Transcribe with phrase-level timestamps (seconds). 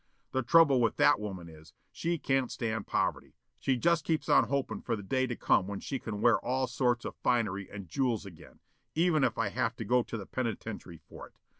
[0.31, 3.35] The trouble with that woman is, she can't stand poverty.
[3.59, 6.65] She just keeps on hopin' for the day to come when she can wear all
[6.65, 8.61] sorts of finery and jewels again,
[8.95, 11.33] even if I do have to go to the penitentiary for it.